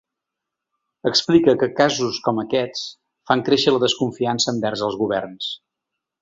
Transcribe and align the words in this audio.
Explica 1.09 1.53
que 1.63 1.69
casos 1.79 2.17
com 2.29 2.41
aquests 2.45 2.81
fan 3.33 3.45
créixer 3.51 3.75
la 3.77 3.83
desconfiança 3.85 4.53
envers 4.57 4.85
els 4.89 4.99
governs. 5.05 5.53